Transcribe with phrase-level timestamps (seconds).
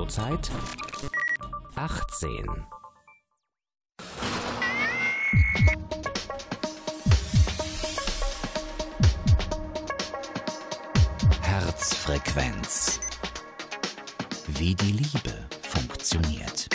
[0.00, 0.50] Pornozeit
[1.74, 2.46] 18.
[11.42, 12.98] Herzfrequenz.
[14.46, 16.69] Wie die Liebe funktioniert.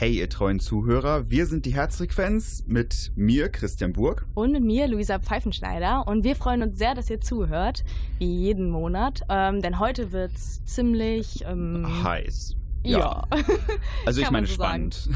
[0.00, 4.24] Hey, ihr treuen Zuhörer, wir sind die Herzfrequenz mit mir, Christian Burg.
[4.32, 6.08] Und mit mir, Luisa Pfeifenschneider.
[6.08, 7.84] Und wir freuen uns sehr, dass ihr zuhört,
[8.18, 9.20] wie jeden Monat.
[9.28, 12.56] Ähm, denn heute wird es ziemlich ähm, heiß.
[12.82, 12.98] Ja.
[12.98, 13.24] ja.
[14.06, 15.10] Also ich meine so spannend.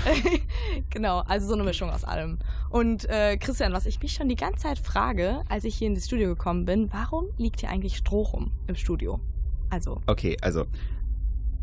[0.90, 2.38] genau, also so eine Mischung aus allem.
[2.68, 5.94] Und äh, Christian, was ich mich schon die ganze Zeit frage, als ich hier in
[5.94, 9.18] das Studio gekommen bin, warum liegt hier eigentlich Stroh rum im Studio?
[9.70, 10.02] Also.
[10.06, 10.66] Okay, also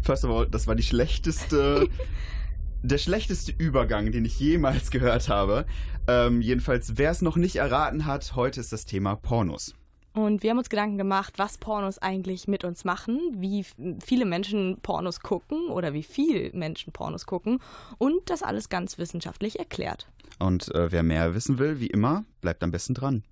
[0.01, 1.88] First of all, das war die schlechteste
[2.84, 5.66] der schlechteste Übergang, den ich jemals gehört habe.
[6.08, 9.73] Ähm, jedenfalls, wer es noch nicht erraten hat, heute ist das Thema Pornos.
[10.13, 13.65] Und wir haben uns Gedanken gemacht, was Pornos eigentlich mit uns machen, wie
[14.04, 17.60] viele Menschen Pornos gucken oder wie viel Menschen Pornos gucken
[17.98, 20.07] und das alles ganz wissenschaftlich erklärt.
[20.38, 23.23] Und äh, wer mehr wissen will, wie immer, bleibt am besten dran.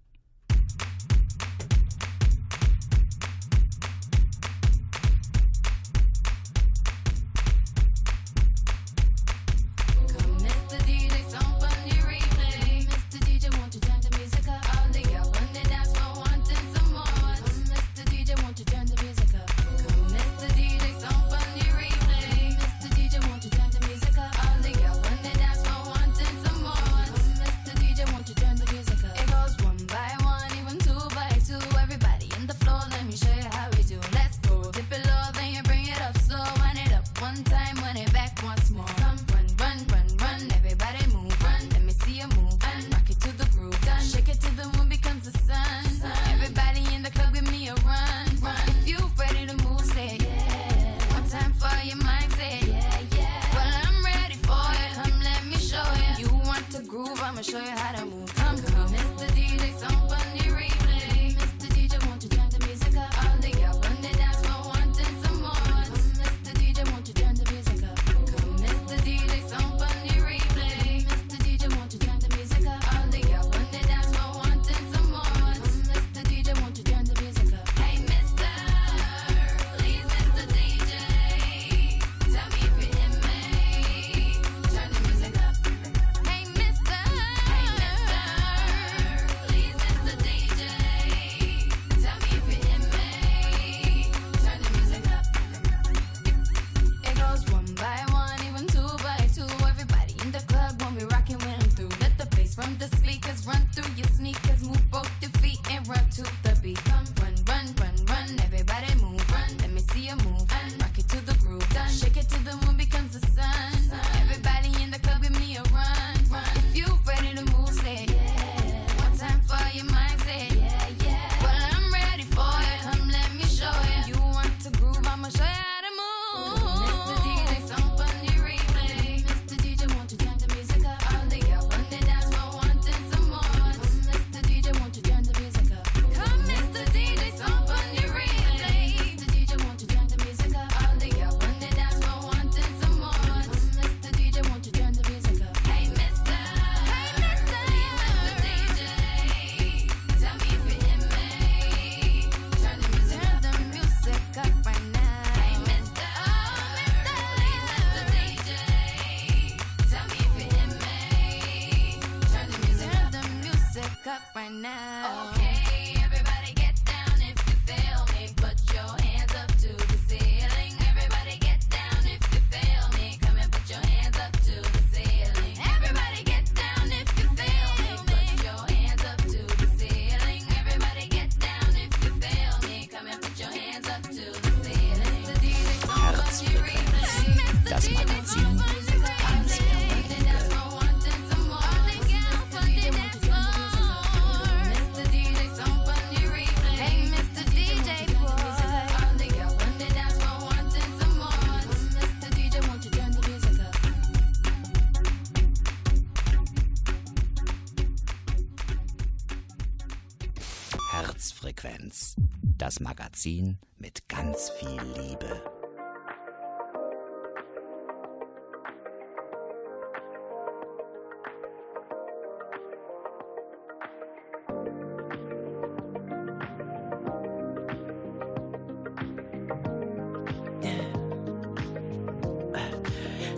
[213.19, 215.41] Magazin mit ganz viel Liebe.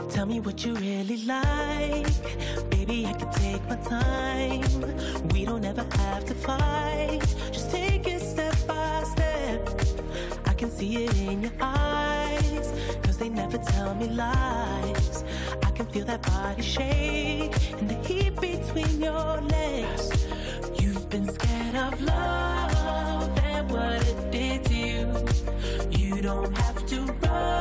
[0.09, 2.05] Tell me what you really like.
[2.69, 4.61] Baby, I can take my time.
[5.33, 7.21] We don't ever have to fight.
[7.51, 7.90] Just take
[10.61, 12.71] can see it in your eyes.
[13.01, 15.23] Cause they never tell me lies.
[15.63, 20.27] I can feel that body shake and the heat between your legs.
[20.79, 25.07] You've been scared of love and what it did to you.
[25.89, 27.60] You don't have to run.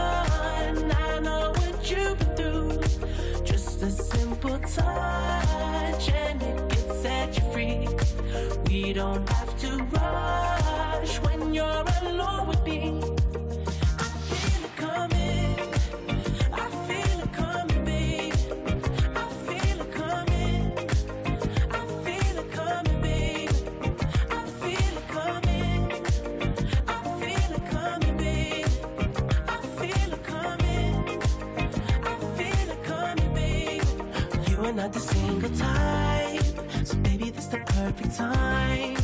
[35.58, 38.96] Type, so baby, this the perfect time.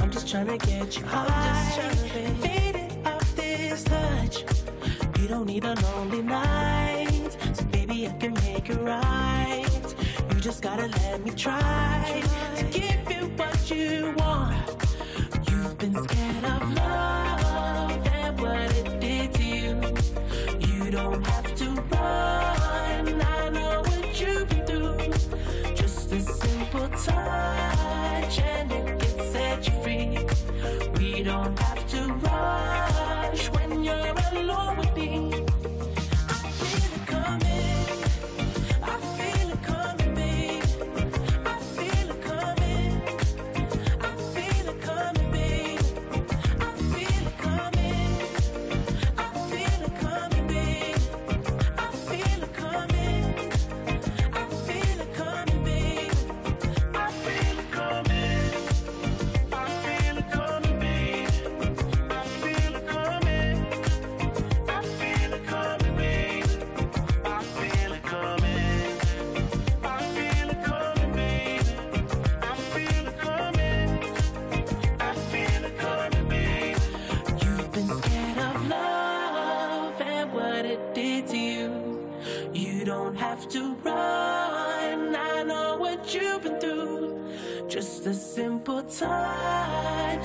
[0.00, 1.90] I'm just trying to get you high,
[2.40, 4.44] faded off this touch.
[5.20, 9.94] You don't need a lonely night, so baby, I can make it right.
[10.30, 12.22] You just gotta let me try
[12.56, 14.75] to give you what you want.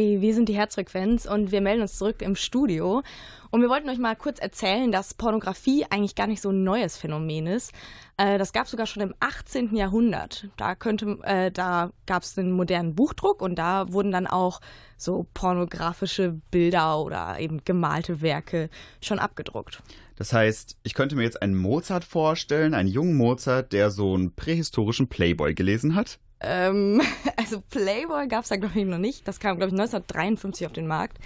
[0.00, 3.02] Hi, wir sind die Herzfrequenz und wir melden uns zurück im Studio.
[3.50, 6.96] Und wir wollten euch mal kurz erzählen, dass Pornografie eigentlich gar nicht so ein neues
[6.96, 7.72] Phänomen ist.
[8.16, 9.76] Äh, das gab es sogar schon im 18.
[9.76, 10.48] Jahrhundert.
[10.56, 14.62] Da, äh, da gab es den modernen Buchdruck und da wurden dann auch
[14.96, 18.70] so pornografische Bilder oder eben gemalte Werke
[19.02, 19.82] schon abgedruckt.
[20.16, 24.34] Das heißt, ich könnte mir jetzt einen Mozart vorstellen, einen jungen Mozart, der so einen
[24.34, 26.18] prähistorischen Playboy gelesen hat.
[26.40, 27.00] Ähm,
[27.36, 29.26] also Playboy gab es da, glaube ich, noch nicht.
[29.28, 31.18] Das kam, glaube ich, 1953 auf den Markt.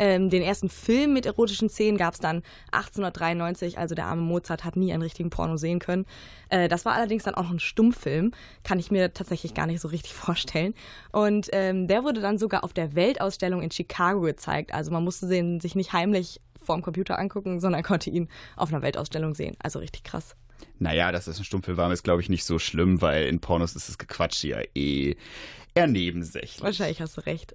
[0.00, 3.78] Ähm, den ersten Film mit erotischen Szenen gab es dann 1893.
[3.78, 6.06] Also der arme Mozart hat nie einen richtigen Porno sehen können.
[6.50, 8.32] Äh, das war allerdings dann auch noch ein Stummfilm.
[8.62, 10.74] Kann ich mir tatsächlich gar nicht so richtig vorstellen.
[11.10, 14.72] Und ähm, der wurde dann sogar auf der Weltausstellung in Chicago gezeigt.
[14.72, 18.82] Also man musste den sich nicht heimlich vorm Computer angucken, sondern konnte ihn auf einer
[18.82, 19.56] Weltausstellung sehen.
[19.62, 20.36] Also richtig krass.
[20.78, 23.74] Naja, dass das ein Stummfilm war, ist, glaube ich, nicht so schlimm, weil in Pornos
[23.74, 25.16] ist das Gequatsche ja eh
[25.74, 26.60] eher nebensächlich.
[26.60, 27.54] Wahrscheinlich hast du recht.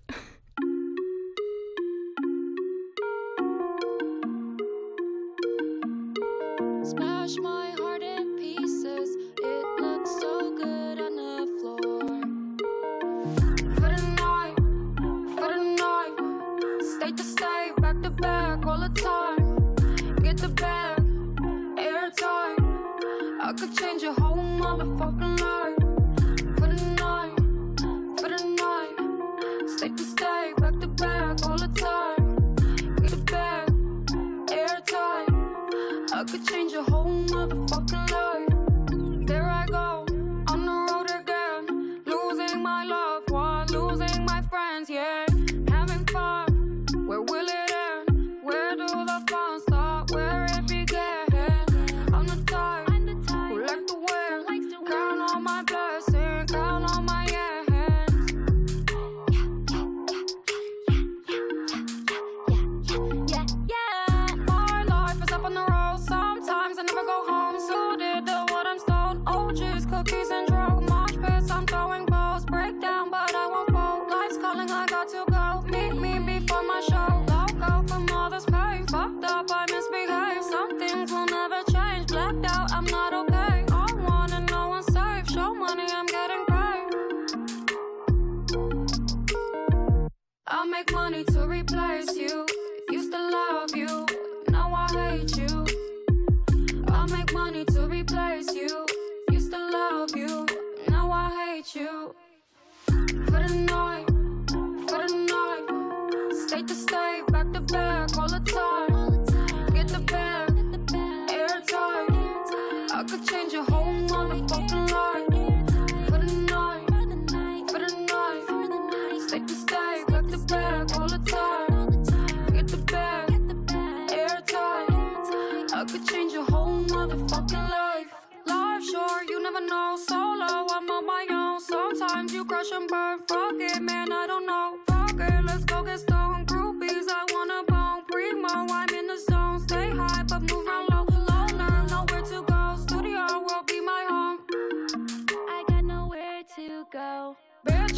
[91.03, 92.42] funny to replace you.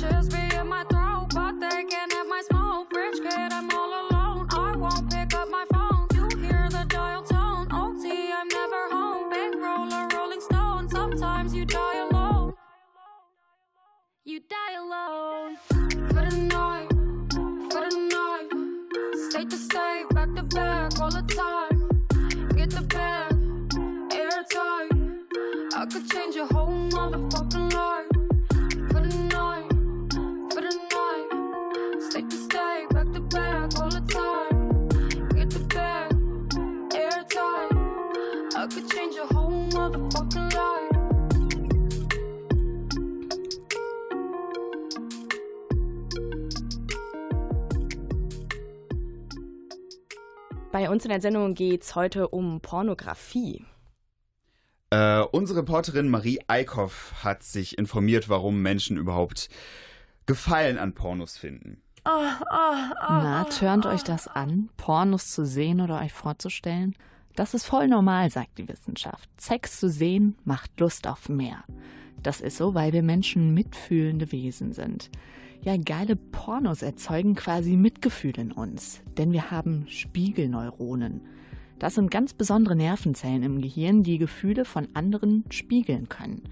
[0.06, 2.92] Bitches be in my throat, but they can't have my smoke.
[2.94, 4.48] Rich kid, I'm all alone.
[4.52, 6.08] I won't pick up my phone.
[6.14, 7.68] You hear the dial tone.
[7.72, 9.32] OT, I'm never home.
[9.32, 10.90] Bankroller, Rolling Stone.
[10.90, 12.54] Sometimes you die alone.
[14.26, 15.58] You die alone.
[16.10, 16.90] For the night,
[17.72, 19.30] for the night.
[19.30, 22.50] State to state, back to back all the time.
[22.56, 23.34] Get the bag,
[24.14, 24.92] airtight.
[25.76, 28.05] I could change your whole motherfucking life.
[39.86, 40.96] Motherfucking life.
[50.72, 53.64] Bei uns in der Sendung geht es heute um Pornografie.
[54.90, 59.50] Äh, unsere Reporterin Marie Eickhoff hat sich informiert, warum Menschen überhaupt
[60.26, 61.82] Gefallen an Pornos finden.
[62.04, 66.96] Na, turnt euch das an, Pornos zu sehen oder euch vorzustellen?
[67.36, 69.30] Das ist voll normal, sagt die Wissenschaft.
[69.38, 71.64] Sex zu sehen macht Lust auf mehr.
[72.24, 75.10] Das ist so, weil wir Menschen mitfühlende Wesen sind.
[75.62, 81.22] Ja, geile Pornos erzeugen quasi Mitgefühl in uns, denn wir haben Spiegelneuronen.
[81.78, 86.44] Das sind ganz besondere Nervenzellen im Gehirn, die Gefühle von anderen spiegeln können.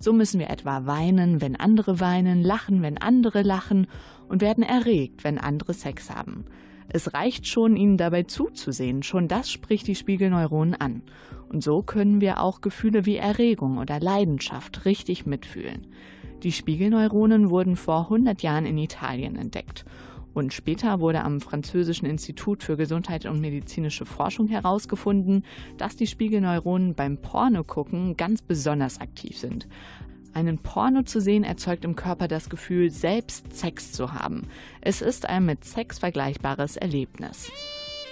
[0.00, 3.86] So müssen wir etwa weinen, wenn andere weinen, lachen, wenn andere lachen
[4.28, 6.46] und werden erregt, wenn andere Sex haben.
[6.88, 11.02] Es reicht schon, ihnen dabei zuzusehen, schon das spricht die Spiegelneuronen an.
[11.48, 15.86] Und so können wir auch Gefühle wie Erregung oder Leidenschaft richtig mitfühlen.
[16.42, 19.84] Die Spiegelneuronen wurden vor 100 Jahren in Italien entdeckt.
[20.34, 25.44] Und später wurde am Französischen Institut für Gesundheit und medizinische Forschung herausgefunden,
[25.76, 29.68] dass die Spiegelneuronen beim Pornogucken ganz besonders aktiv sind.
[30.34, 34.48] Einen Porno zu sehen erzeugt im Körper das Gefühl, selbst Sex zu haben.
[34.80, 37.52] Es ist ein mit Sex vergleichbares Erlebnis.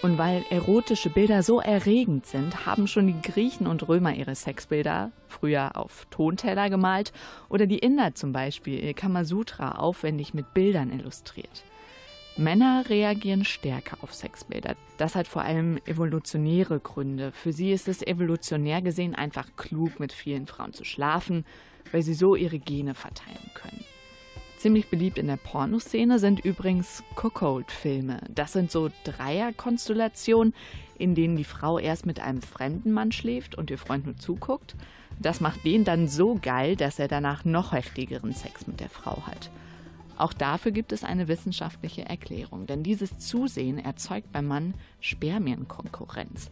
[0.03, 5.13] Und weil erotische Bilder so erregend sind, haben schon die Griechen und Römer ihre Sexbilder
[5.29, 7.13] früher auf Tonteller gemalt
[7.49, 11.65] oder die Inder zum Beispiel ihr Kamasutra aufwendig mit Bildern illustriert.
[12.37, 14.75] Männer reagieren stärker auf Sexbilder.
[14.97, 17.33] Das hat vor allem evolutionäre Gründe.
[17.33, 21.45] Für sie ist es evolutionär gesehen einfach klug, mit vielen Frauen zu schlafen,
[21.93, 23.85] weil sie so ihre Gene verteilen können.
[24.61, 28.21] Ziemlich beliebt in der Pornoszene sind übrigens Cuckold-Filme.
[28.29, 30.53] Das sind so Dreierkonstellationen,
[30.99, 34.77] in denen die Frau erst mit einem fremden Mann schläft und ihr Freund nur zuguckt.
[35.19, 39.27] Das macht den dann so geil, dass er danach noch heftigeren Sex mit der Frau
[39.27, 39.51] hat.
[40.19, 46.51] Auch dafür gibt es eine wissenschaftliche Erklärung, denn dieses Zusehen erzeugt beim Mann Spermienkonkurrenz.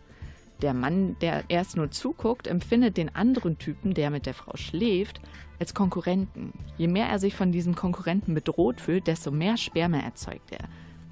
[0.62, 5.20] Der Mann, der erst nur zuguckt, empfindet den anderen Typen, der mit der Frau schläft,
[5.60, 6.52] als Konkurrenten.
[6.76, 10.68] Je mehr er sich von diesem Konkurrenten bedroht fühlt, desto mehr Sperma erzeugt er.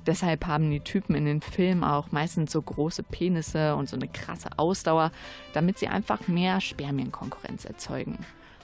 [0.06, 4.06] Deshalb haben die Typen in den Filmen auch meistens so große Penisse und so eine
[4.06, 5.10] krasse Ausdauer,
[5.52, 8.18] damit sie einfach mehr Spermienkonkurrenz erzeugen.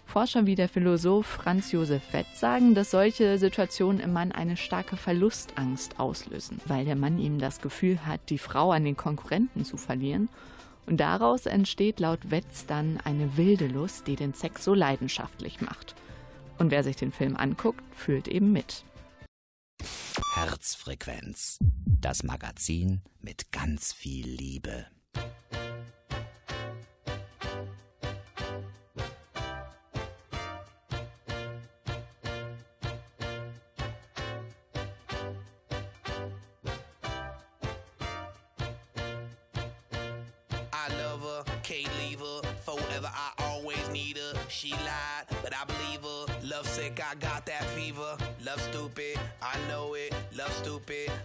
[0.04, 4.96] Forscher wie der Philosoph Franz Josef Wetz sagen, dass solche Situationen im Mann eine starke
[4.96, 9.76] Verlustangst auslösen, weil der Mann ihm das Gefühl hat, die Frau an den Konkurrenten zu
[9.76, 10.28] verlieren.
[10.86, 15.94] Und daraus entsteht laut Wetz dann eine wilde Lust, die den Sex so leidenschaftlich macht.
[16.58, 18.84] Und wer sich den Film anguckt, fühlt eben mit.
[20.34, 21.58] Herzfrequenz.
[21.86, 24.86] Das Magazin mit ganz viel Liebe.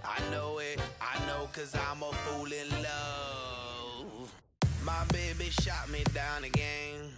[0.04, 0.80] I know it.
[1.02, 4.32] I know cause I'm a fool in love.
[4.84, 7.12] My baby shot me down again.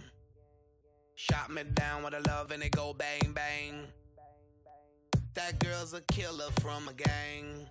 [1.14, 3.86] Shot me down with a love and it go bang bang.
[5.34, 7.66] That girl's a killer from a gang.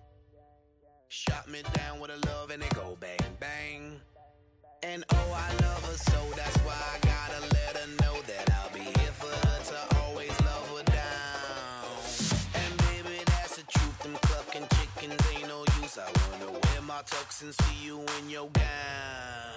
[1.08, 4.00] Shot me down with a love and it go bang bang.
[4.82, 7.59] And oh, I love her so that's why I gotta
[17.42, 19.49] and see you in your gown.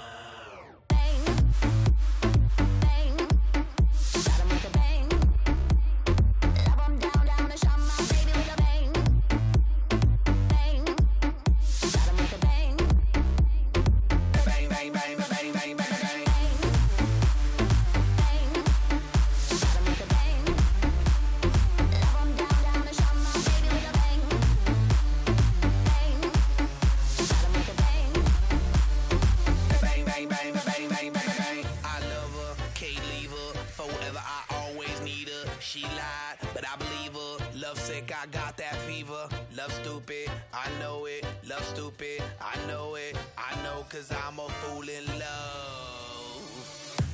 [43.94, 46.42] Cause I'm a fool in love.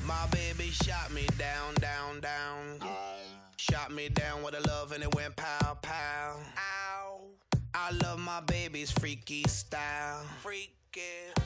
[0.06, 2.80] My baby shot me down, down, down.
[3.58, 6.38] Shot me down with a love and it went pow, pow.
[6.58, 7.22] Ow.
[7.74, 10.24] I love my baby's freaky style.
[10.42, 10.70] Freaky.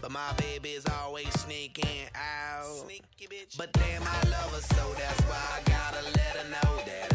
[0.02, 2.86] But my baby's always sneaking out.
[2.86, 3.58] Sneaky bitch.
[3.58, 7.13] But damn, I love her so that's why I gotta let her know that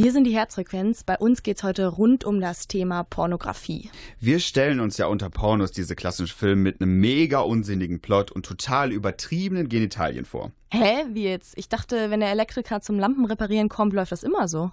[0.00, 1.02] Wir sind die Herzfrequenz.
[1.02, 3.90] Bei uns geht es heute rund um das Thema Pornografie.
[4.20, 8.46] Wir stellen uns ja unter Pornos diese klassischen Filme mit einem mega unsinnigen Plot und
[8.46, 10.52] total übertriebenen Genitalien vor.
[10.70, 11.04] Hä?
[11.10, 11.58] Wie jetzt?
[11.58, 14.70] Ich dachte, wenn der Elektriker zum Lampenreparieren kommt, läuft das immer so.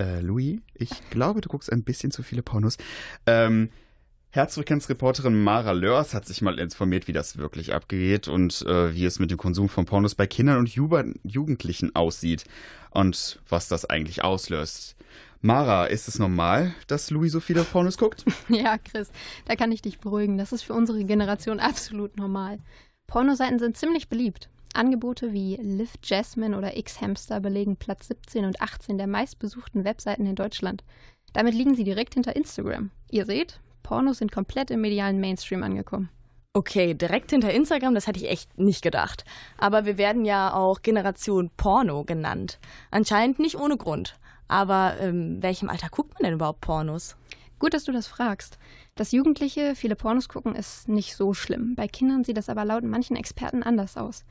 [0.00, 2.78] Äh, Louis, ich glaube, du guckst ein bisschen zu viele Pornos.
[3.26, 3.70] Ähm,
[4.30, 9.18] Herzfrequenzreporterin Mara Lörs hat sich mal informiert, wie das wirklich abgeht und äh, wie es
[9.18, 10.88] mit dem Konsum von Pornos bei Kindern und Ju
[11.22, 12.44] Jugendlichen aussieht
[12.90, 14.96] und was das eigentlich auslöst.
[15.40, 18.24] Mara, ist es normal, dass Louis so viele Pornos guckt?
[18.48, 19.10] Ja, Chris,
[19.46, 20.36] da kann ich dich beruhigen.
[20.36, 22.58] Das ist für unsere Generation absolut normal.
[23.06, 24.50] Pornoseiten sind ziemlich beliebt.
[24.74, 30.34] Angebote wie Live Jasmine oder X-Hamster belegen Platz 17 und 18 der meistbesuchten Webseiten in
[30.34, 30.84] Deutschland.
[31.32, 32.90] Damit liegen sie direkt hinter Instagram.
[33.10, 36.10] Ihr seht, Pornos sind komplett im medialen Mainstream angekommen.
[36.54, 39.24] Okay, direkt hinter Instagram, das hätte ich echt nicht gedacht.
[39.58, 42.58] Aber wir werden ja auch Generation Porno genannt.
[42.90, 44.18] Anscheinend nicht ohne Grund.
[44.48, 47.16] Aber in ähm, welchem Alter guckt man denn überhaupt Pornos?
[47.58, 48.58] Gut, dass du das fragst.
[48.94, 51.74] Dass Jugendliche viele Pornos gucken, ist nicht so schlimm.
[51.74, 54.24] Bei Kindern sieht das aber laut manchen Experten anders aus.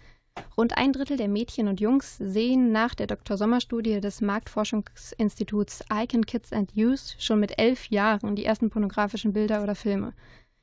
[0.57, 3.37] Rund ein Drittel der Mädchen und Jungs sehen nach der Dr.
[3.37, 9.61] Sommer-Studie des Marktforschungsinstituts Icon Kids and Youth schon mit elf Jahren die ersten pornografischen Bilder
[9.61, 10.13] oder Filme.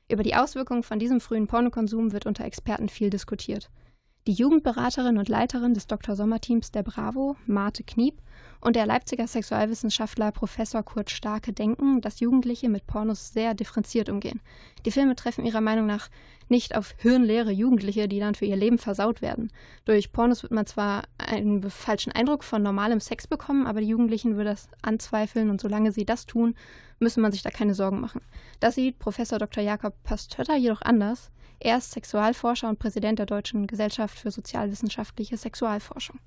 [0.09, 3.69] Über die Auswirkungen von diesem frühen Pornokonsum wird unter Experten viel diskutiert.
[4.27, 6.15] Die Jugendberaterin und Leiterin des Dr.
[6.15, 8.15] Sommer-Teams der Bravo, Marte Kniep,
[8.59, 14.41] und der Leipziger Sexualwissenschaftler Professor Kurt Starke denken, dass Jugendliche mit Pornos sehr differenziert umgehen.
[14.83, 16.09] Die Filme treffen ihrer Meinung nach
[16.49, 19.51] nicht auf hirnleere Jugendliche, die dann für ihr Leben versaut werden.
[19.85, 24.37] Durch Pornos wird man zwar einen falschen Eindruck von normalem Sex bekommen, aber die Jugendlichen
[24.37, 26.55] würden das anzweifeln und solange sie das tun,
[26.97, 28.21] müsse man sich da keine Sorgen machen.
[28.59, 29.63] Das sieht Professor Dr.
[29.63, 31.29] Jakob Pastötter jedoch anders.
[31.59, 36.19] Er ist Sexualforscher und Präsident der Deutschen Gesellschaft für sozialwissenschaftliche Sexualforschung.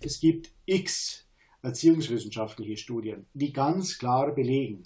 [0.00, 1.26] Es gibt x
[1.62, 4.82] erziehungswissenschaftliche Studien, die ganz klar belegen,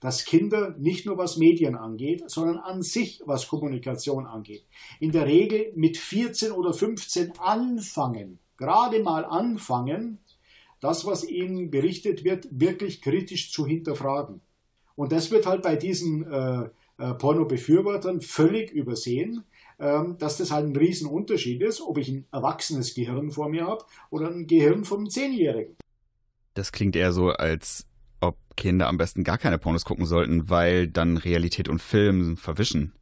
[0.00, 4.64] dass Kinder nicht nur was Medien angeht, sondern an sich was Kommunikation angeht,
[5.00, 10.18] in der Regel mit 14 oder 15 anfangen, gerade mal anfangen,
[10.80, 14.40] das, was ihnen berichtet wird, wirklich kritisch zu hinterfragen.
[14.96, 19.44] Und das wird halt bei diesen äh, äh, Porno-Befürwortern völlig übersehen,
[19.78, 23.84] ähm, dass das halt ein Riesenunterschied ist, ob ich ein erwachsenes Gehirn vor mir habe
[24.10, 25.76] oder ein Gehirn vom Zehnjährigen.
[26.54, 27.86] Das klingt eher so, als
[28.20, 32.92] ob Kinder am besten gar keine Pornos gucken sollten, weil dann Realität und Film verwischen.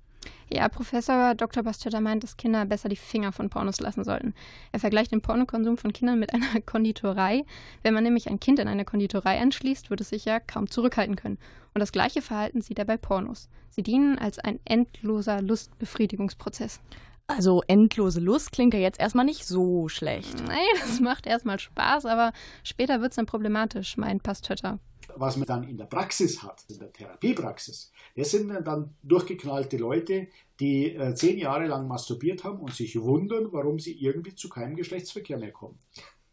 [0.52, 1.62] Ja, Professor Dr.
[1.62, 4.34] Bastötter meint, dass Kinder besser die Finger von Pornos lassen sollten.
[4.72, 7.44] Er vergleicht den Pornokonsum von Kindern mit einer Konditorei.
[7.82, 11.14] Wenn man nämlich ein Kind in eine Konditorei anschließt, wird es sich ja kaum zurückhalten
[11.14, 11.38] können.
[11.74, 13.48] Und das gleiche Verhalten sieht er bei Pornos.
[13.68, 16.80] Sie dienen als ein endloser Lustbefriedigungsprozess.
[17.26, 20.42] Also endlose Lust klingt ja jetzt erstmal nicht so schlecht.
[20.48, 22.32] Nee, das macht erstmal Spaß, aber
[22.64, 24.80] später wird es dann problematisch, meint Pastötter
[25.16, 30.28] was man dann in der Praxis hat, in der Therapiepraxis, das sind dann durchgeknallte Leute,
[30.58, 34.76] die äh, zehn Jahre lang masturbiert haben und sich wundern, warum sie irgendwie zu keinem
[34.76, 35.78] Geschlechtsverkehr mehr kommen.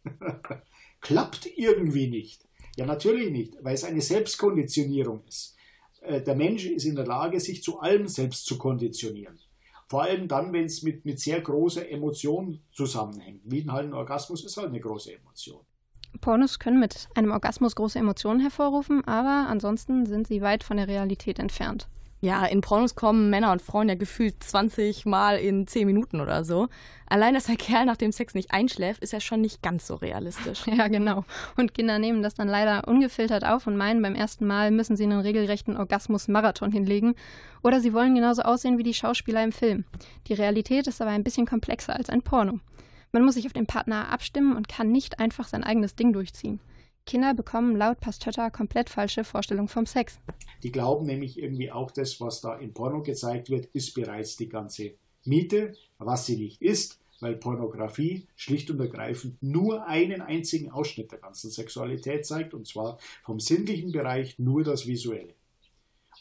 [1.00, 2.47] Klappt irgendwie nicht.
[2.78, 5.56] Ja, natürlich nicht, weil es eine Selbstkonditionierung ist.
[6.00, 9.40] Äh, der Mensch ist in der Lage, sich zu allem selbst zu konditionieren.
[9.88, 13.40] Vor allem dann, wenn es mit, mit sehr großer Emotion zusammenhängt.
[13.44, 15.60] Wie halt ein Orgasmus ist halt eine große Emotion.
[16.20, 20.86] Pornos können mit einem Orgasmus große Emotionen hervorrufen, aber ansonsten sind sie weit von der
[20.86, 21.88] Realität entfernt.
[22.20, 26.44] Ja, in Pornos kommen Männer und Frauen ja gefühlt 20 Mal in 10 Minuten oder
[26.44, 26.68] so.
[27.06, 29.94] Allein, dass der Kerl nach dem Sex nicht einschläft, ist ja schon nicht ganz so
[29.94, 30.62] realistisch.
[30.78, 31.24] Ja, genau.
[31.56, 35.04] Und Kinder nehmen das dann leider ungefiltert auf und meinen, beim ersten Mal müssen sie
[35.04, 37.14] einen regelrechten Orgasmus-Marathon hinlegen.
[37.62, 39.84] Oder sie wollen genauso aussehen wie die Schauspieler im Film.
[40.26, 42.58] Die Realität ist aber ein bisschen komplexer als ein Porno.
[43.12, 46.60] Man muss sich auf den Partner abstimmen und kann nicht einfach sein eigenes Ding durchziehen.
[47.06, 50.18] Kinder bekommen laut Pastötter komplett falsche Vorstellungen vom Sex.
[50.62, 54.48] Die glauben nämlich irgendwie auch, das, was da im Porno gezeigt wird, ist bereits die
[54.48, 61.10] ganze Miete, was sie nicht ist, weil Pornografie schlicht und ergreifend nur einen einzigen Ausschnitt
[61.12, 65.34] der ganzen Sexualität zeigt, und zwar vom sinnlichen Bereich nur das Visuelle.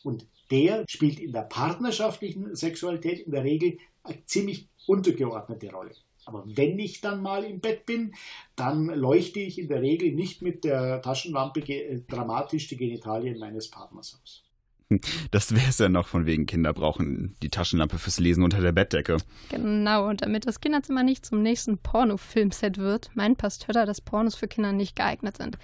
[0.04, 5.92] Und der spielt in der partnerschaftlichen Sexualität in der Regel eine ziemlich untergeordnete Rolle.
[6.28, 8.13] Aber wenn ich dann mal im Bett bin,
[8.58, 13.70] dann leuchte ich in der Regel nicht mit der Taschenlampe äh, dramatisch die Genitalien meines
[13.70, 14.44] Partners aus.
[15.32, 18.72] Das wäre es ja noch von wegen Kinder brauchen die Taschenlampe fürs Lesen unter der
[18.72, 19.18] Bettdecke.
[19.50, 24.48] Genau, und damit das Kinderzimmer nicht zum nächsten Pornofilmset wird, meint Pastötter, dass Pornos für
[24.48, 25.58] Kinder nicht geeignet sind.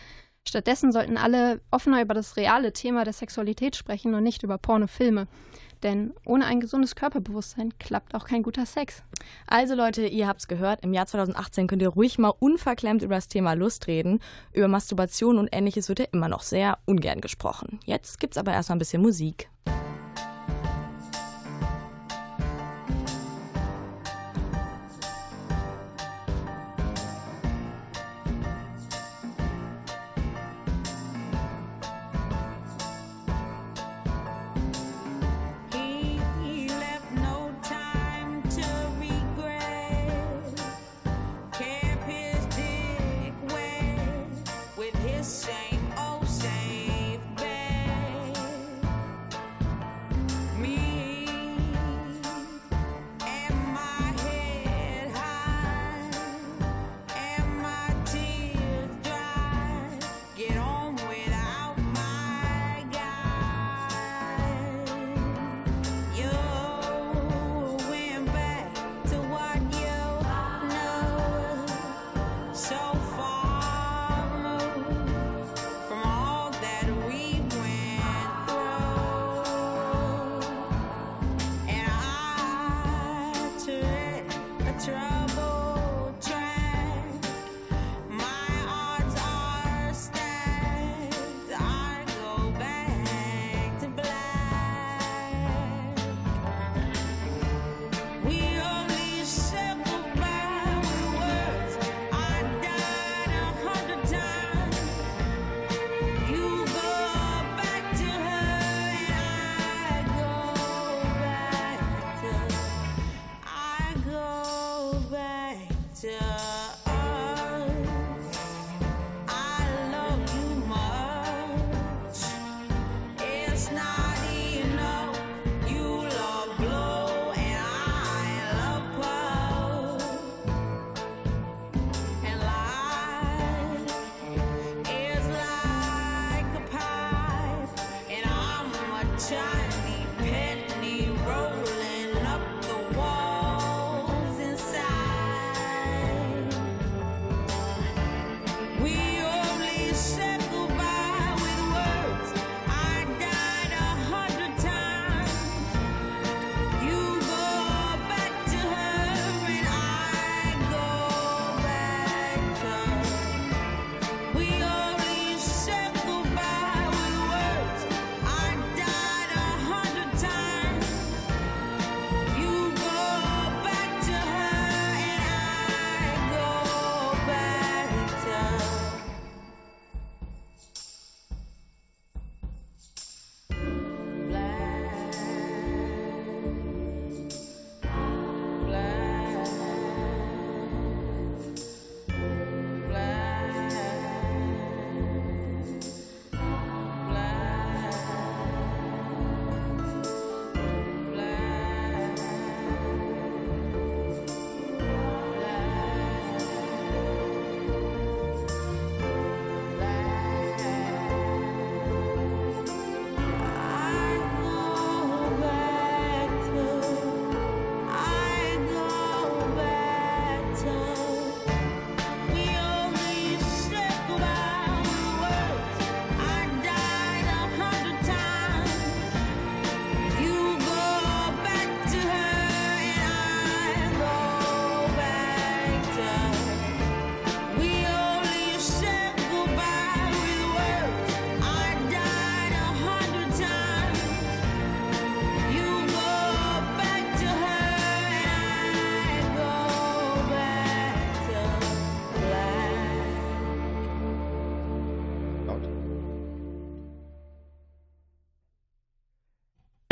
[0.46, 5.28] Stattdessen sollten alle offener über das reale Thema der Sexualität sprechen und nicht über Pornofilme.
[5.84, 9.04] Denn ohne ein gesundes Körperbewusstsein klappt auch kein guter Sex.
[9.48, 13.28] Also Leute, ihr habt's gehört, im Jahr 2018 könnt ihr ruhig mal unverklemmt über das
[13.28, 14.20] Thema Lust reden.
[14.54, 17.80] Über Masturbation und ähnliches wird ja immer noch sehr ungern gesprochen.
[17.86, 19.50] Jetzt gibt's aber erstmal ein bisschen Musik.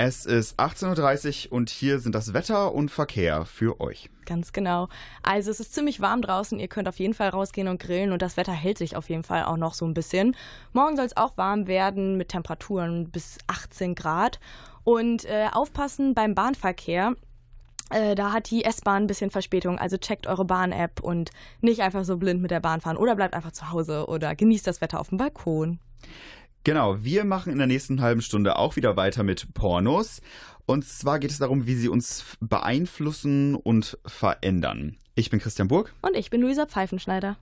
[0.03, 4.09] Es ist 18.30 Uhr und hier sind das Wetter und Verkehr für euch.
[4.25, 4.87] Ganz genau.
[5.21, 6.59] Also es ist ziemlich warm draußen.
[6.59, 9.21] Ihr könnt auf jeden Fall rausgehen und grillen und das Wetter hält sich auf jeden
[9.21, 10.35] Fall auch noch so ein bisschen.
[10.73, 14.39] Morgen soll es auch warm werden mit Temperaturen bis 18 Grad.
[14.83, 17.13] Und äh, aufpassen beim Bahnverkehr.
[17.91, 19.77] Äh, da hat die S-Bahn ein bisschen Verspätung.
[19.77, 22.97] Also checkt eure Bahn-App und nicht einfach so blind mit der Bahn fahren.
[22.97, 25.79] Oder bleibt einfach zu Hause oder genießt das Wetter auf dem Balkon.
[26.63, 30.21] Genau, wir machen in der nächsten halben Stunde auch wieder weiter mit Pornos.
[30.67, 34.97] Und zwar geht es darum, wie sie uns beeinflussen und verändern.
[35.15, 35.91] Ich bin Christian Burg.
[36.03, 37.37] Und ich bin Luisa Pfeifenschneider.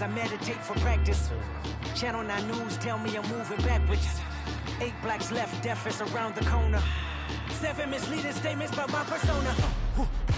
[0.00, 1.30] I meditate for practice.
[1.94, 4.20] Channel 9 News tell me I'm moving backwards.
[4.80, 6.82] Eight blacks left, death is around the corner.
[7.50, 9.54] Seven misleading statements about my persona.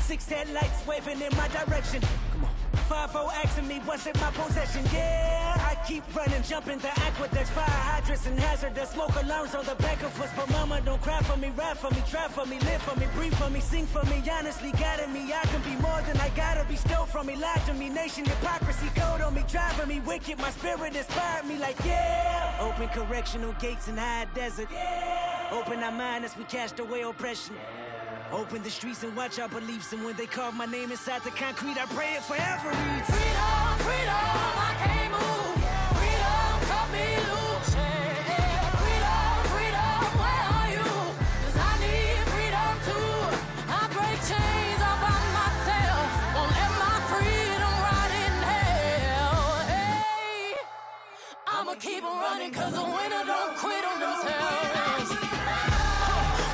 [0.00, 2.02] Six headlights waving in my direction.
[2.32, 2.50] Come on.
[2.88, 4.84] Five O asking me what's in my possession.
[4.92, 10.02] Yeah, keep running, jumping the aqueducts, fire hydrants and hazardous smoke alarms on the back
[10.02, 10.30] of us.
[10.36, 13.06] But mama, don't cry for me, ride for me, drive for me, live for me,
[13.14, 14.22] breathe for me, sing for me.
[14.30, 16.76] Honestly, guiding me, I can be more than I gotta be.
[16.76, 20.38] Stole from me, lied to me, nation hypocrisy, code on me, driving me wicked.
[20.38, 22.56] My spirit inspired me, like yeah.
[22.60, 24.68] Open correctional gates in high desert.
[24.72, 25.48] Yeah.
[25.52, 27.56] Open our mind as we cast away oppression.
[28.32, 29.92] Open the streets and watch our beliefs.
[29.92, 32.70] And when they carve my name inside the concrete, I pray it forever.
[32.72, 35.53] Freedom, freedom, I can't move.
[52.34, 55.10] Running 'cause the winner don't quit on themselves.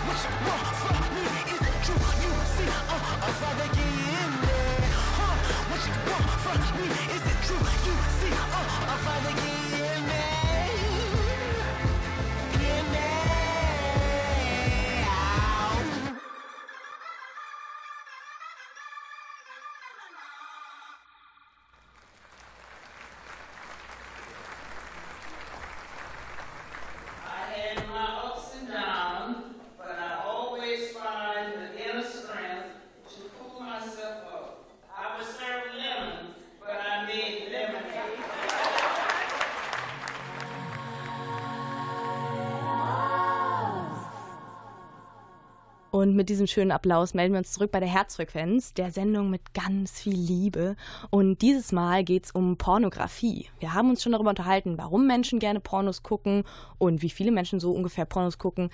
[0.06, 1.24] What you want from me?
[1.54, 2.02] Is it true?
[2.24, 4.90] You see, uh, try to get in there.
[5.18, 5.70] Huh?
[5.70, 7.19] What you want from me?
[46.20, 50.02] Mit diesem schönen Applaus melden wir uns zurück bei der Herzfrequenz, der Sendung mit ganz
[50.02, 50.76] viel Liebe.
[51.08, 53.48] Und dieses Mal geht es um Pornografie.
[53.58, 56.44] Wir haben uns schon darüber unterhalten, warum Menschen gerne Pornos gucken
[56.76, 58.68] und wie viele Menschen so ungefähr Pornos gucken.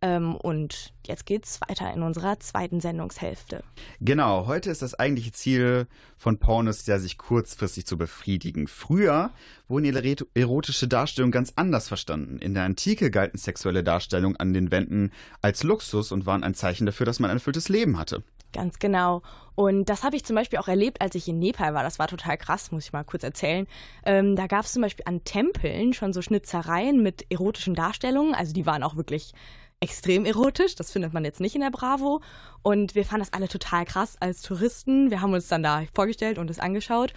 [0.00, 3.64] Ähm, und jetzt geht's weiter in unserer zweiten Sendungshälfte.
[4.00, 8.68] Genau, heute ist das eigentliche Ziel von Pornos ja, sich kurzfristig zu befriedigen.
[8.68, 9.30] Früher
[9.66, 9.92] wurden
[10.34, 12.38] erotische Darstellungen ganz anders verstanden.
[12.38, 15.10] In der Antike galten sexuelle Darstellungen an den Wänden
[15.42, 18.22] als Luxus und waren ein Zeichen dafür, dass man ein erfülltes Leben hatte.
[18.52, 19.22] Ganz genau.
[19.56, 21.82] Und das habe ich zum Beispiel auch erlebt, als ich in Nepal war.
[21.82, 23.66] Das war total krass, muss ich mal kurz erzählen.
[24.06, 28.34] Ähm, da gab es zum Beispiel an Tempeln schon so Schnitzereien mit erotischen Darstellungen.
[28.34, 29.32] Also die waren auch wirklich
[29.80, 30.74] extrem erotisch.
[30.74, 32.20] Das findet man jetzt nicht in der Bravo.
[32.62, 35.10] Und wir fanden das alle total krass als Touristen.
[35.10, 37.12] Wir haben uns dann da vorgestellt und es angeschaut.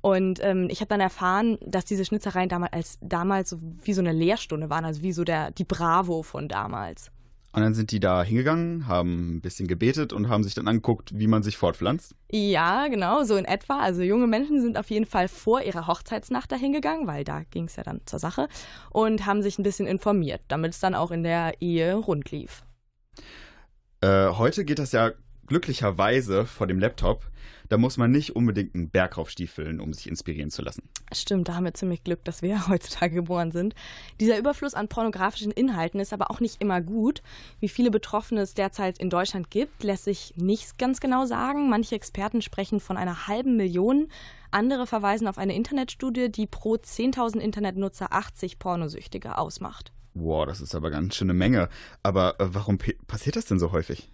[0.00, 4.12] Und ähm, ich habe dann erfahren, dass diese Schnitzereien damals, als, damals wie so eine
[4.12, 7.10] Lehrstunde waren, also wie so der, die Bravo von damals.
[7.56, 11.18] Und dann sind die da hingegangen, haben ein bisschen gebetet und haben sich dann angeguckt,
[11.18, 12.14] wie man sich fortpflanzt.
[12.30, 13.80] Ja, genau, so in etwa.
[13.80, 17.64] Also junge Menschen sind auf jeden Fall vor ihrer Hochzeitsnacht dahin gegangen, weil da ging
[17.64, 18.48] es ja dann zur Sache
[18.90, 22.62] und haben sich ein bisschen informiert, damit es dann auch in der Ehe rund lief.
[24.02, 25.12] Äh, heute geht das ja
[25.46, 27.24] glücklicherweise vor dem Laptop.
[27.68, 30.88] Da muss man nicht unbedingt einen Berg raufstiefeln, um sich inspirieren zu lassen.
[31.12, 33.74] Stimmt, da haben wir ziemlich Glück, dass wir heutzutage geboren sind.
[34.20, 37.22] Dieser Überfluss an pornografischen Inhalten ist aber auch nicht immer gut.
[37.60, 41.68] Wie viele Betroffene es derzeit in Deutschland gibt, lässt sich nicht ganz genau sagen.
[41.68, 44.08] Manche Experten sprechen von einer halben Million.
[44.50, 49.92] Andere verweisen auf eine Internetstudie, die pro 10.000 Internetnutzer 80 Pornosüchtige ausmacht.
[50.14, 51.68] Wow, das ist aber ganz schön eine Menge.
[52.02, 54.08] Aber äh, warum passiert das denn so häufig?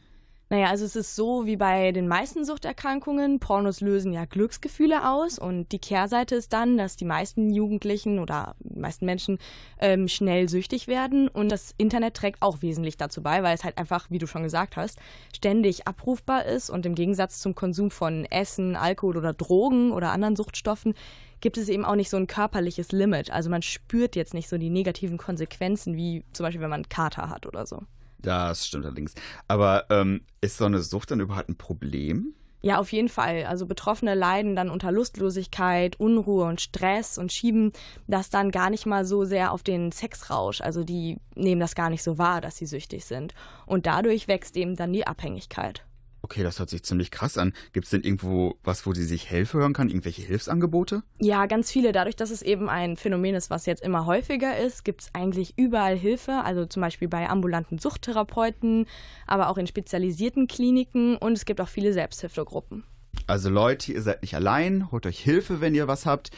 [0.52, 3.40] Naja, also es ist so wie bei den meisten Suchterkrankungen.
[3.40, 8.54] Pornos lösen ja Glücksgefühle aus und die Kehrseite ist dann, dass die meisten Jugendlichen oder
[8.58, 9.38] die meisten Menschen
[9.78, 13.78] ähm, schnell süchtig werden und das Internet trägt auch wesentlich dazu bei, weil es halt
[13.78, 14.98] einfach, wie du schon gesagt hast,
[15.34, 20.36] ständig abrufbar ist und im Gegensatz zum Konsum von Essen, Alkohol oder Drogen oder anderen
[20.36, 20.92] Suchtstoffen
[21.40, 23.30] gibt es eben auch nicht so ein körperliches Limit.
[23.30, 27.30] Also man spürt jetzt nicht so die negativen Konsequenzen, wie zum Beispiel, wenn man Kater
[27.30, 27.84] hat oder so.
[28.22, 29.14] Das stimmt allerdings.
[29.48, 32.34] Aber ähm, ist so eine Sucht dann überhaupt ein Problem?
[32.64, 33.44] Ja, auf jeden Fall.
[33.44, 37.72] Also Betroffene leiden dann unter Lustlosigkeit, Unruhe und Stress und schieben
[38.06, 40.60] das dann gar nicht mal so sehr auf den Sexrausch.
[40.60, 43.34] Also die nehmen das gar nicht so wahr, dass sie süchtig sind.
[43.66, 45.84] Und dadurch wächst eben dann die Abhängigkeit.
[46.22, 47.52] Okay, das hört sich ziemlich krass an.
[47.72, 49.88] Gibt es denn irgendwo was, wo sie sich Hilfe hören kann?
[49.88, 51.02] Irgendwelche Hilfsangebote?
[51.18, 51.90] Ja, ganz viele.
[51.90, 55.54] Dadurch, dass es eben ein Phänomen ist, was jetzt immer häufiger ist, gibt es eigentlich
[55.58, 56.44] überall Hilfe.
[56.44, 58.86] Also zum Beispiel bei ambulanten Suchttherapeuten,
[59.26, 62.84] aber auch in spezialisierten Kliniken und es gibt auch viele Selbsthilfegruppen.
[63.26, 64.92] Also Leute, ihr seid nicht allein.
[64.92, 66.30] Holt euch Hilfe, wenn ihr was habt,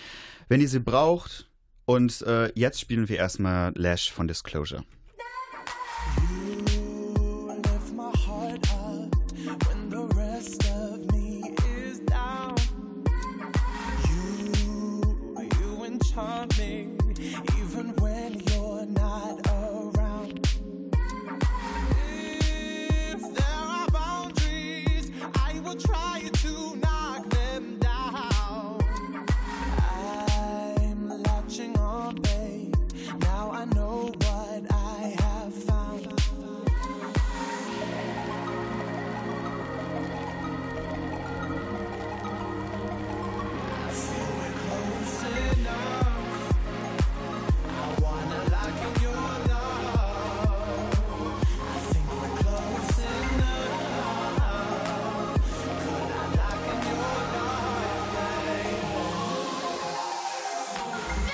[0.48, 1.50] wenn ihr sie braucht.
[1.84, 4.82] Und äh, jetzt spielen wir erstmal Lash von Disclosure.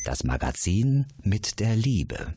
[0.03, 2.35] das Magazin mit der Liebe.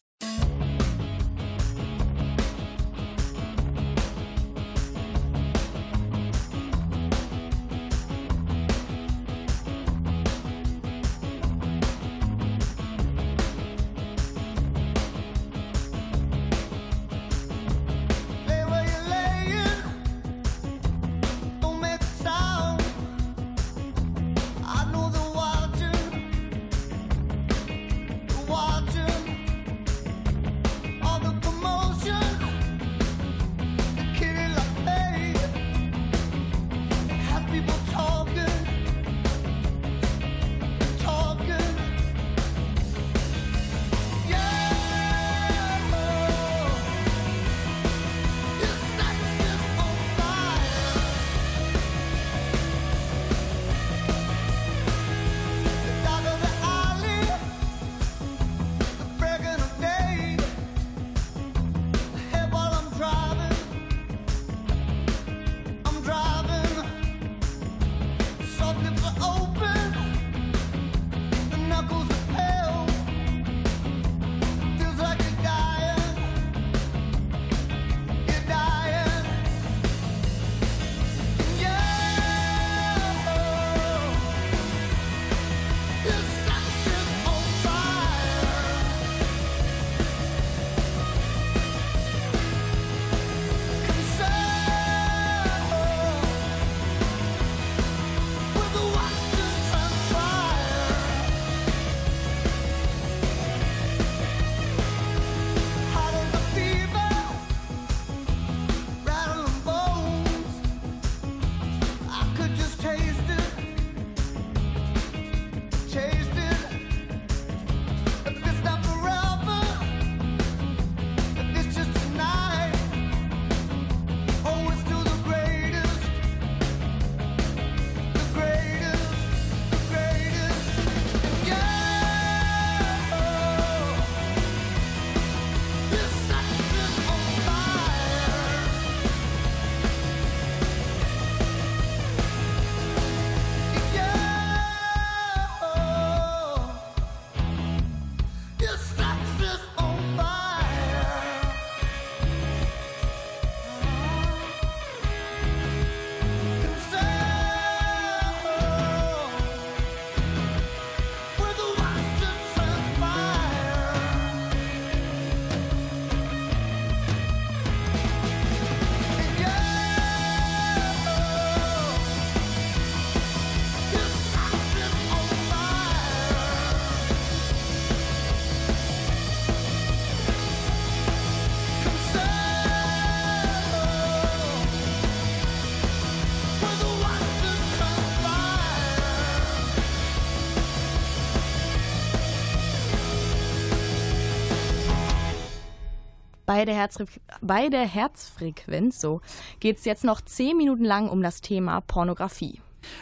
[196.55, 197.07] Bei der, Herzfre
[197.41, 199.21] bei der Herzfrequenz so
[199.59, 202.61] geht es jetzt noch zehn Minuten lang um das Thema Pornografie.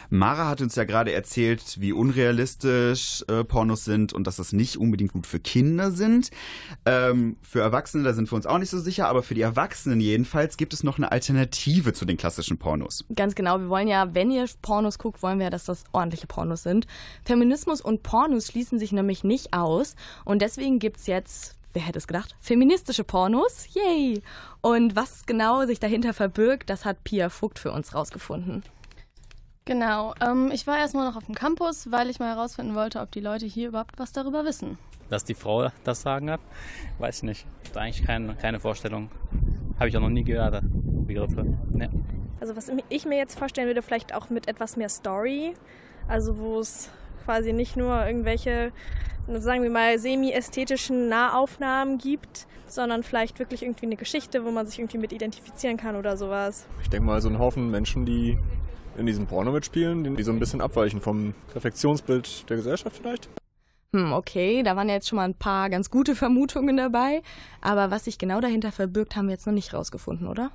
[0.09, 4.77] Mara hat uns ja gerade erzählt, wie unrealistisch äh, Pornos sind und dass das nicht
[4.77, 6.31] unbedingt gut für Kinder sind.
[6.87, 9.99] Ähm, für Erwachsene, da sind wir uns auch nicht so sicher, aber für die Erwachsenen
[9.99, 13.05] jedenfalls gibt es noch eine Alternative zu den klassischen Pornos.
[13.13, 16.25] Ganz genau, wir wollen ja, wenn ihr Pornos guckt, wollen wir ja, dass das ordentliche
[16.25, 16.87] Pornos sind.
[17.23, 19.95] Feminismus und Pornos schließen sich nämlich nicht aus
[20.25, 23.67] und deswegen gibt es jetzt, wer hätte es gedacht, feministische Pornos.
[23.73, 24.21] Yay!
[24.61, 28.63] Und was genau sich dahinter verbirgt, das hat Pia Vogt für uns rausgefunden.
[29.65, 33.11] Genau, ähm, ich war erstmal noch auf dem Campus, weil ich mal herausfinden wollte, ob
[33.11, 34.77] die Leute hier überhaupt was darüber wissen.
[35.09, 36.41] Dass die Frau das Sagen hat,
[36.99, 37.45] weiß ich nicht.
[37.63, 39.09] Ist eigentlich kein, keine Vorstellung.
[39.79, 41.45] Habe ich auch noch nie gehört, Begriffe.
[41.77, 41.87] Ja.
[42.41, 45.53] Also was ich mir jetzt vorstellen würde, vielleicht auch mit etwas mehr Story,
[46.09, 46.89] also wo es
[47.23, 48.73] quasi nicht nur irgendwelche,
[49.27, 54.79] sagen wir mal, semi-ästhetischen Nahaufnahmen gibt, sondern vielleicht wirklich irgendwie eine Geschichte, wo man sich
[54.79, 56.65] irgendwie mit identifizieren kann oder sowas.
[56.81, 58.37] Ich denke mal, so ein Haufen Menschen, die
[58.97, 63.29] in diesem Porno mitspielen, die so ein bisschen abweichen vom Perfektionsbild der Gesellschaft vielleicht.
[63.93, 67.21] Hm, okay, da waren ja jetzt schon mal ein paar ganz gute Vermutungen dabei.
[67.61, 70.51] Aber was sich genau dahinter verbirgt, haben wir jetzt noch nicht rausgefunden, oder?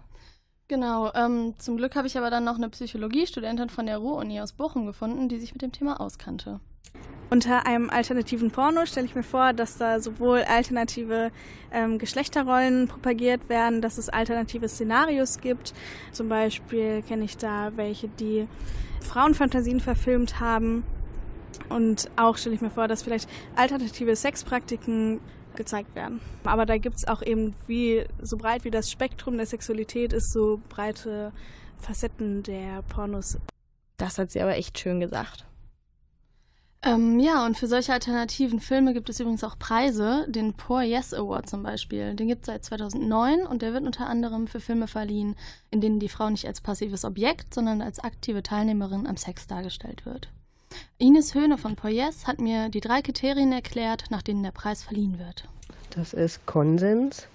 [0.66, 4.52] Genau, ähm, zum Glück habe ich aber dann noch eine Psychologiestudentin von der Ruhr-Uni aus
[4.52, 6.60] Bochum gefunden, die sich mit dem Thema auskannte.
[7.30, 11.30] Unter einem alternativen Porno stelle ich mir vor, dass da sowohl alternative
[11.70, 15.74] ähm, Geschlechterrollen propagiert werden, dass es alternative Szenarios gibt.
[16.10, 18.48] Zum Beispiel kenne ich da welche, die
[19.02, 20.84] Frauenfantasien verfilmt haben.
[21.68, 25.20] Und auch stelle ich mir vor, dass vielleicht alternative Sexpraktiken
[25.54, 26.20] gezeigt werden.
[26.44, 30.32] Aber da gibt es auch eben, wie so breit wie das Spektrum der Sexualität ist,
[30.32, 31.32] so breite
[31.78, 33.38] Facetten der Pornos.
[33.98, 35.47] Das hat sie aber echt schön gesagt.
[36.82, 41.12] Ähm, ja, und für solche alternativen Filme gibt es übrigens auch Preise, den Poor Yes
[41.12, 42.14] Award zum Beispiel.
[42.14, 45.34] Den gibt es seit 2009 und der wird unter anderem für Filme verliehen,
[45.70, 50.06] in denen die Frau nicht als passives Objekt, sondern als aktive Teilnehmerin am Sex dargestellt
[50.06, 50.28] wird.
[50.98, 54.84] Ines Höhne von Poor Yes hat mir die drei Kriterien erklärt, nach denen der Preis
[54.84, 55.48] verliehen wird.
[55.90, 57.26] Das ist Konsens,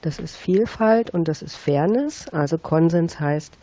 [0.00, 2.28] das ist Vielfalt und das ist Fairness.
[2.28, 3.58] Also Konsens heißt,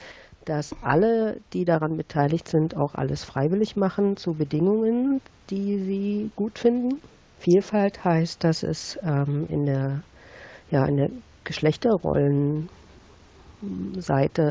[0.46, 6.60] dass alle, die daran beteiligt sind, auch alles freiwillig machen zu Bedingungen, die sie gut
[6.60, 7.00] finden.
[7.38, 10.04] Vielfalt heißt, dass es ähm, in der,
[10.70, 11.10] ja, in der
[11.44, 12.70] Geschlechterrollenseite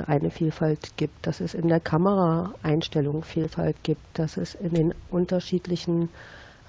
[0.07, 6.11] eine Vielfalt gibt, dass es in der Kameraeinstellung Vielfalt gibt, dass es in den unterschiedlichen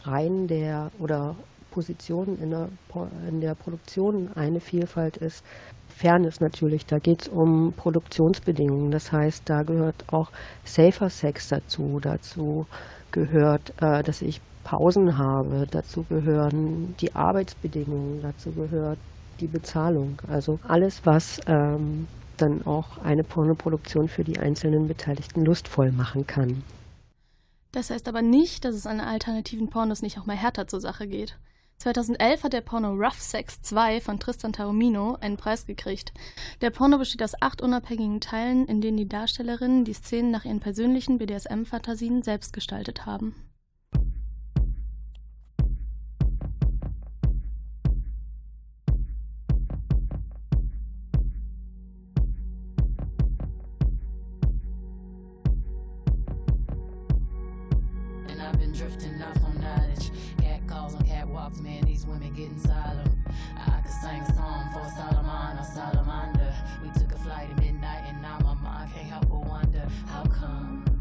[0.03, 1.35] Reihen der oder
[1.71, 2.69] Positionen in der,
[3.27, 5.43] in der Produktion eine Vielfalt ist.
[5.93, 8.91] Fairness natürlich, da geht es um Produktionsbedingungen.
[8.91, 10.31] Das heißt, da gehört auch
[10.63, 11.99] Safer Sex dazu.
[12.01, 12.65] Dazu
[13.11, 15.67] gehört, äh, dass ich Pausen habe.
[15.69, 18.21] Dazu gehören die Arbeitsbedingungen.
[18.21, 18.99] Dazu gehört
[19.39, 20.21] die Bezahlung.
[20.27, 26.63] Also alles, was ähm, dann auch eine Pornoproduktion für die einzelnen Beteiligten lustvoll machen kann.
[27.71, 31.07] Das heißt aber nicht, dass es an alternativen Pornos nicht auch mal härter zur Sache
[31.07, 31.37] geht.
[31.83, 36.13] 2011 hat der Porno Rough Sex 2 von Tristan Taormino einen Preis gekriegt.
[36.61, 40.61] Der Porno besteht aus acht unabhängigen Teilen, in denen die Darstellerinnen die Szenen nach ihren
[40.61, 43.35] persönlichen BDSM-Fantasien selbst gestaltet haben.
[58.29, 60.42] And I've been drifting off on knowledge.
[60.83, 63.09] On catwalks, man, these women getting silent.
[63.55, 66.53] I could sing a song for Solomon or Salamander.
[66.83, 70.23] We took a flight at midnight and now my mind can't help but wonder how
[70.23, 70.92] come.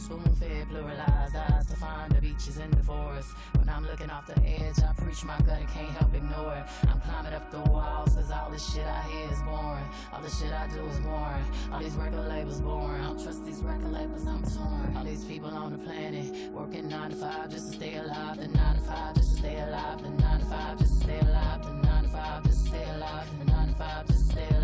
[0.00, 3.28] Spoon fed, pluralized eyes to find the beaches in the forest.
[3.54, 6.64] When I'm looking off the edge, I preach my gut and can't help ignore it.
[6.88, 9.84] I'm climbing up the walls, cause all this shit I hear is boring.
[10.12, 11.44] All the shit I do is boring.
[11.70, 13.02] All these record labels boring.
[13.02, 14.96] I don't trust these record labels, I'm torn.
[14.96, 18.38] All these people on the planet working nine to five just to stay alive.
[18.38, 20.02] The nine to five just to stay alive.
[20.02, 21.62] The nine to five just to stay alive.
[21.62, 23.38] The nine to five just to stay alive.
[23.38, 24.59] The nine to five just to stay alive.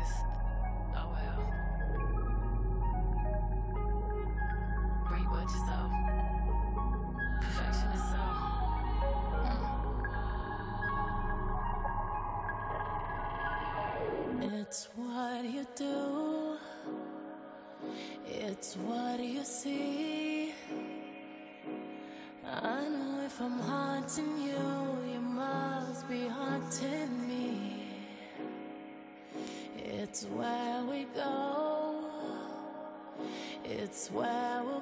[0.00, 0.12] This.
[0.96, 1.40] Oh well.
[5.10, 5.84] Reap what you sow.
[7.40, 8.22] Perfection is so.
[14.42, 16.58] It's what you do,
[18.24, 20.54] it's what you see.
[22.46, 27.39] I know if I'm haunting you, you must be haunting me.
[30.20, 31.94] It's where we go,
[33.64, 34.79] it's where we'll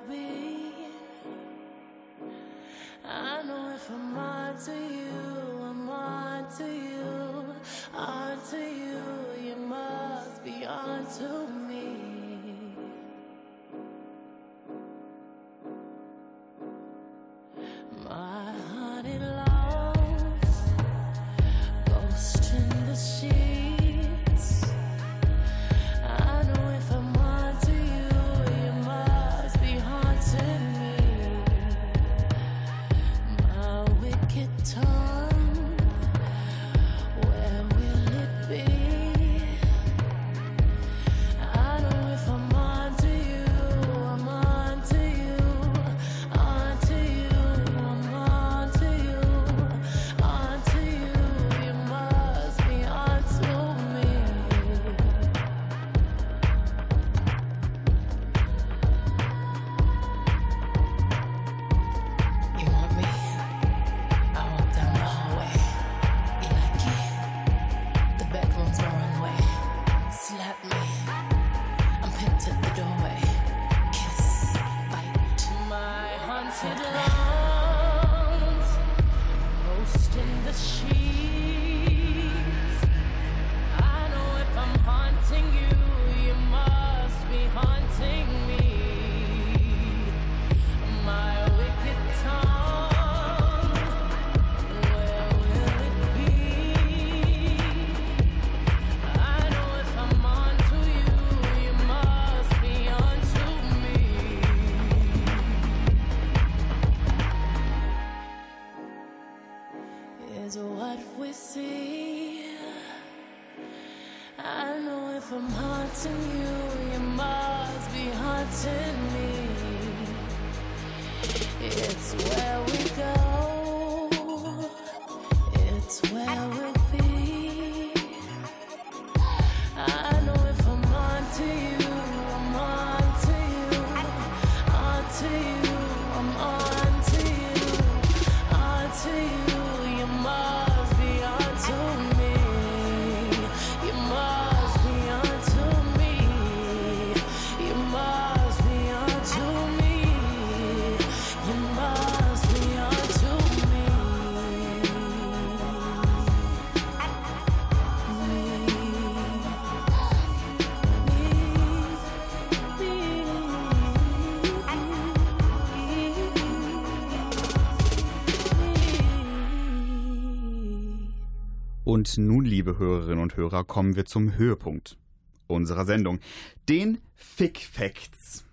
[172.26, 174.98] nun, liebe Hörerinnen und Hörer, kommen wir zum Höhepunkt
[175.46, 176.20] unserer Sendung,
[176.68, 178.44] den Fick Facts.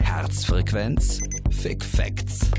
[0.00, 1.20] Herzfrequenz
[1.50, 2.50] Fick Facts.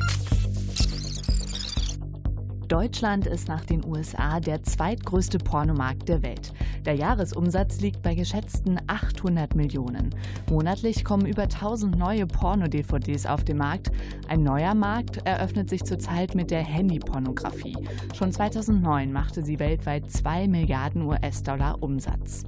[2.75, 6.51] Deutschland ist nach den USA der zweitgrößte Pornomarkt der Welt.
[6.85, 10.13] Der Jahresumsatz liegt bei geschätzten 800 Millionen.
[10.49, 13.91] Monatlich kommen über 1000 neue Porno-DVDs auf den Markt.
[14.27, 17.77] Ein neuer Markt eröffnet sich zurzeit mit der Handypornografie.
[18.13, 22.43] Schon 2009 machte sie weltweit 2 Milliarden US-Dollar Umsatz.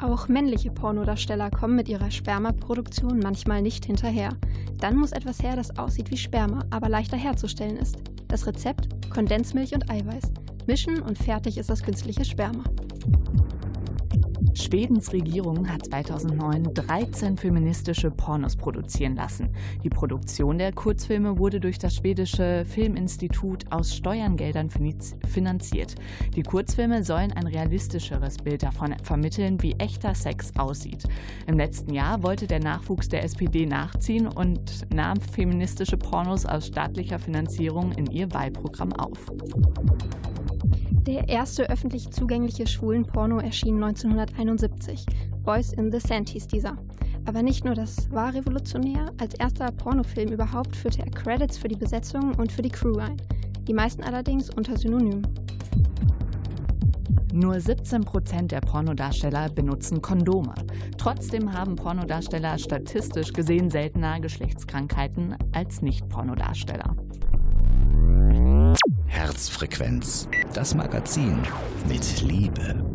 [0.00, 4.30] Auch männliche Pornodarsteller kommen mit ihrer Spermaproduktion manchmal nicht hinterher.
[4.78, 7.98] Dann muss etwas her, das aussieht wie Sperma, aber leichter herzustellen ist.
[8.32, 8.88] Das Rezept?
[9.10, 10.32] Kondensmilch und Eiweiß.
[10.66, 12.64] Mischen und fertig ist das künstliche Sperma.
[14.54, 19.48] Schwedens Regierung hat 2009 13 feministische Pornos produzieren lassen.
[19.82, 24.68] Die Produktion der Kurzfilme wurde durch das schwedische Filminstitut aus Steuergeldern
[25.26, 25.94] finanziert.
[26.36, 31.04] Die Kurzfilme sollen ein realistischeres Bild davon vermitteln, wie echter Sex aussieht.
[31.46, 37.18] Im letzten Jahr wollte der Nachwuchs der SPD nachziehen und nahm feministische Pornos aus staatlicher
[37.18, 39.32] Finanzierung in ihr Wahlprogramm auf.
[41.06, 45.04] Der erste öffentlich zugängliche Schwulenporno erschien 1971.
[45.42, 46.76] Boys in the Sand hieß dieser.
[47.24, 51.76] Aber nicht nur das war revolutionär, als erster Pornofilm überhaupt führte er Credits für die
[51.76, 53.16] Besetzung und für die Crew ein.
[53.66, 55.22] Die meisten allerdings unter Synonym.
[57.32, 60.54] Nur 17 Prozent der Pornodarsteller benutzen Kondome.
[60.98, 66.94] Trotzdem haben Pornodarsteller statistisch gesehen seltener Geschlechtskrankheiten als Nicht-Pornodarsteller.
[69.12, 71.42] Herzfrequenz, das Magazin
[71.86, 72.91] mit Liebe.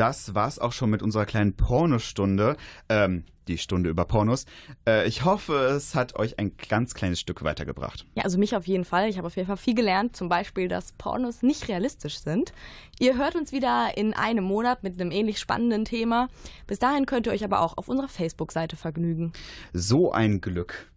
[0.00, 2.56] Das war's auch schon mit unserer kleinen Pornostunde.
[2.88, 4.46] Ähm, die Stunde über Pornos.
[4.86, 8.06] Äh, ich hoffe, es hat euch ein ganz kleines Stück weitergebracht.
[8.14, 9.10] Ja, also mich auf jeden Fall.
[9.10, 10.16] Ich habe auf jeden Fall viel gelernt.
[10.16, 12.52] Zum Beispiel, dass Pornos nicht realistisch sind.
[12.98, 16.28] Ihr hört uns wieder in einem Monat mit einem ähnlich spannenden Thema.
[16.66, 19.32] Bis dahin könnt ihr euch aber auch auf unserer Facebook-Seite vergnügen.
[19.72, 20.89] So ein Glück.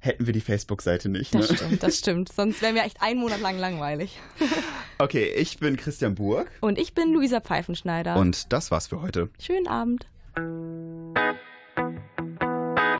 [0.00, 1.34] Hätten wir die Facebook-Seite nicht.
[1.34, 1.56] Das ne?
[1.56, 2.32] stimmt, das stimmt.
[2.32, 4.18] Sonst wären wir echt einen Monat lang langweilig.
[4.98, 8.16] Okay, ich bin Christian Burg Und ich bin Luisa Pfeifenschneider.
[8.16, 9.30] und das war's für heute.
[9.38, 10.06] Schönen Abend.